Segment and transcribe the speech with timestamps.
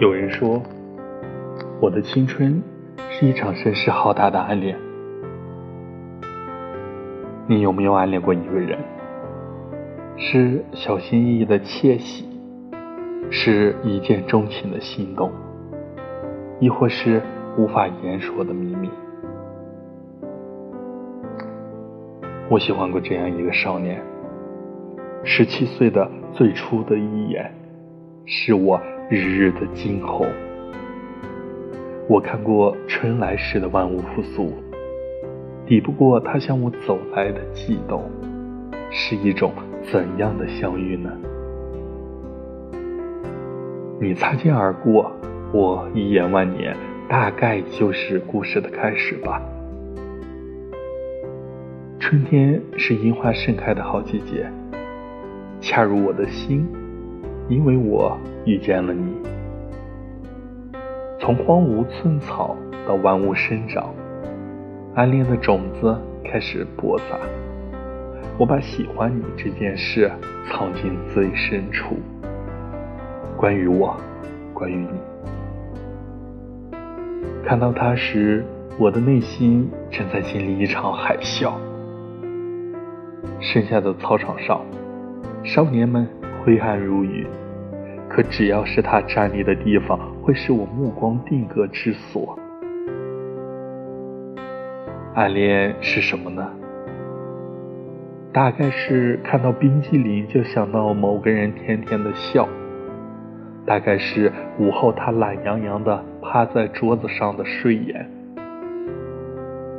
[0.00, 0.62] 有人说，
[1.80, 2.62] 我的青春
[3.10, 4.78] 是一场声势浩大的暗恋。
[7.48, 8.78] 你有没有暗恋过一个人？
[10.16, 12.28] 是小心翼翼的窃喜，
[13.28, 15.32] 是一见钟情的心动，
[16.60, 17.20] 亦或是
[17.56, 18.88] 无法言说的秘密？
[22.48, 24.00] 我喜欢过这样一个少年，
[25.24, 27.52] 十七岁的最初的一眼，
[28.26, 28.80] 是我。
[29.10, 30.26] 日日的惊鸿，
[32.06, 34.52] 我看过春来时的万物复苏，
[35.64, 38.04] 抵不过他向我走来的悸动，
[38.90, 39.50] 是一种
[39.90, 41.10] 怎样的相遇呢？
[43.98, 45.10] 你擦肩而过，
[45.54, 46.76] 我一眼万年，
[47.08, 49.40] 大概就是故事的开始吧。
[51.98, 54.46] 春天是樱花盛开的好季节，
[55.62, 56.68] 恰如我的心。
[57.48, 59.10] 因为我遇见了你，
[61.18, 62.54] 从荒芜寸草
[62.86, 63.94] 到万物生长，
[64.94, 67.18] 暗恋的种子开始播撒。
[68.38, 70.12] 我把喜欢你这件事
[70.46, 71.96] 藏进最深处。
[73.38, 73.96] 关于我，
[74.52, 74.88] 关于你，
[77.46, 78.44] 看到他时，
[78.78, 81.54] 我的内心正在经历一场海啸。
[83.40, 84.60] 剩下的操场上，
[85.42, 86.17] 少年们。
[86.44, 87.26] 挥汗如雨，
[88.08, 92.38] 可只要是他站立的地方，会是我目光定格之所。
[95.14, 96.48] 暗恋是什么呢？
[98.32, 102.48] 大概是看到冰激凌就想到某个人甜甜的笑，
[103.66, 108.08] 大概是午后他懒洋洋的趴在桌子上的睡眼，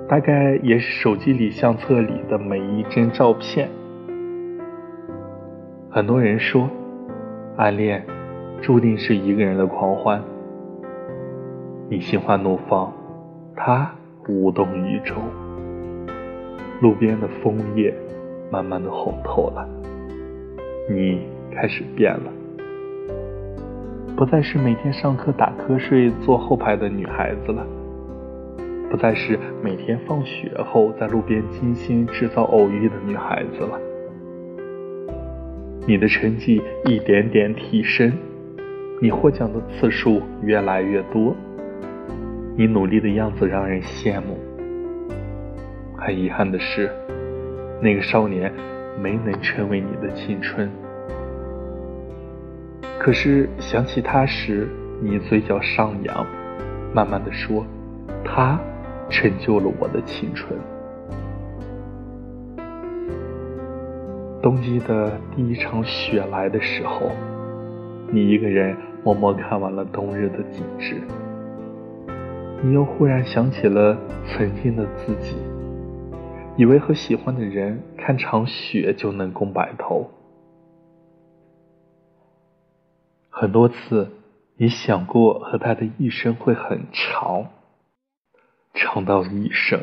[0.09, 3.69] 大概也是手机里相册里的每一帧照片。
[5.91, 6.69] 很多人说，
[7.57, 8.05] 暗恋
[8.61, 10.21] 注定是一个人的狂欢。
[11.89, 12.93] 你心花怒放，
[13.55, 13.91] 他
[14.27, 15.17] 无动于衷。
[16.79, 17.91] 路边的枫叶
[18.51, 19.67] 慢慢的红透了，
[20.87, 22.31] 你开始变了，
[24.15, 27.65] 不再是每天上课打瞌睡坐后排的女孩子了，
[28.91, 33.79] 不再是每天放学后在路边精心制造偶遇的女孩子了。
[35.87, 38.11] 你的成绩一点点提升，
[39.01, 41.35] 你获奖的次数越来越多，
[42.55, 44.37] 你努力的样子让人羡慕。
[45.97, 46.91] 很遗憾的是，
[47.81, 48.51] 那个少年
[49.01, 50.69] 没能成为你的青春。
[52.99, 54.67] 可是想起他时，
[55.01, 56.25] 你嘴角上扬，
[56.93, 57.65] 慢慢的说
[58.23, 58.59] ：“他
[59.09, 60.57] 成就了我的青春。”
[64.41, 67.11] 冬季的第一场雪来的时候，
[68.09, 68.73] 你一个人
[69.03, 71.01] 默默看完了冬日的景致。
[72.63, 75.35] 你又忽然想起了曾经的自己，
[76.55, 80.09] 以为和喜欢的人看场雪就能共白头。
[83.29, 84.09] 很多次，
[84.55, 87.47] 你想过和他的一生会很长，
[88.73, 89.81] 长到一生。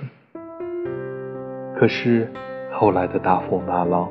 [1.79, 2.33] 可是
[2.73, 4.09] 后来的大风大浪。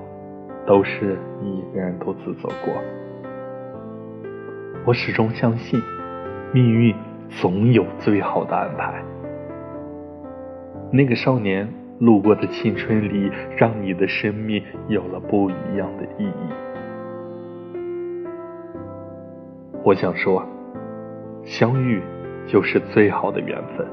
[0.65, 2.73] 都是你一个人独自走过。
[4.85, 5.81] 我始终相信，
[6.53, 6.95] 命运
[7.29, 9.03] 总有最好的安排。
[10.91, 11.67] 那个少年
[11.99, 16.53] 路过的青春里，让你的生命有了不一样的意义。
[19.83, 20.43] 我想说，
[21.43, 22.01] 相遇
[22.47, 23.85] 就是最好的缘分。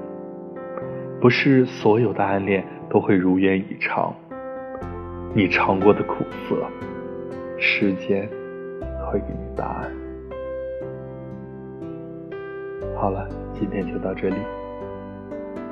[1.20, 4.14] 不是所有的暗恋都会如愿以偿。
[5.34, 6.68] 你尝过的苦涩，
[7.56, 8.28] 时间
[9.10, 9.90] 会给你答案。
[12.94, 14.36] 好了，今天就到这里，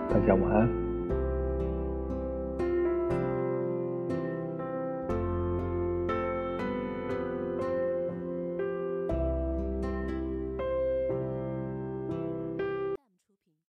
[0.08, 0.89] 大家晚安。